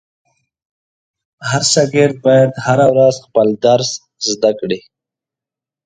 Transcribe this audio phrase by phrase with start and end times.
[1.49, 3.89] هر شاګرد باید هره ورځ خپل درس
[4.29, 4.79] زده کړي.